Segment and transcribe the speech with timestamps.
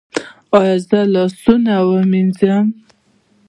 [0.57, 2.67] ایا زه لاسونه ووینځم؟